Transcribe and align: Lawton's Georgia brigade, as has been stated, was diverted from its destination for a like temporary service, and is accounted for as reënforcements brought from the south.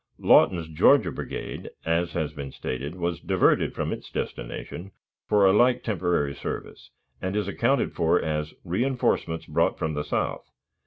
Lawton's 0.17 0.67
Georgia 0.67 1.11
brigade, 1.11 1.69
as 1.85 2.13
has 2.13 2.33
been 2.33 2.51
stated, 2.51 2.95
was 2.95 3.19
diverted 3.19 3.75
from 3.75 3.93
its 3.93 4.09
destination 4.09 4.89
for 5.27 5.45
a 5.45 5.53
like 5.53 5.83
temporary 5.83 6.33
service, 6.33 6.89
and 7.21 7.35
is 7.35 7.47
accounted 7.47 7.93
for 7.93 8.19
as 8.19 8.55
reënforcements 8.65 9.47
brought 9.47 9.77
from 9.77 9.93
the 9.93 10.03
south. 10.03 10.49